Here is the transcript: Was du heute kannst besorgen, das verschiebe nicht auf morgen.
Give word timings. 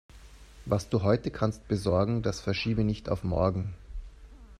Was 0.65 0.89
du 0.89 1.03
heute 1.03 1.29
kannst 1.29 1.67
besorgen, 1.67 2.23
das 2.23 2.41
verschiebe 2.41 2.83
nicht 2.83 3.07
auf 3.07 3.23
morgen. 3.23 3.75